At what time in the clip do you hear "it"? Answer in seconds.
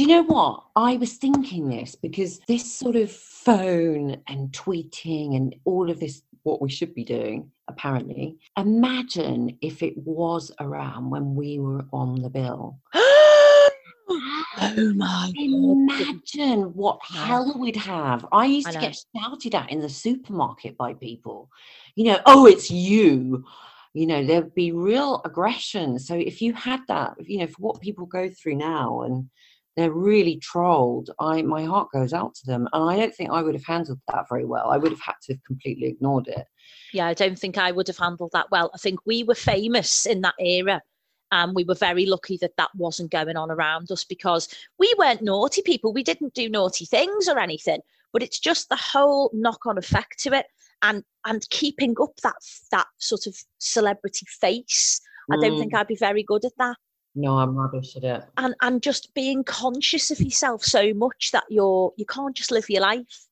9.82-9.92, 36.28-36.46, 50.32-50.46, 58.04-58.24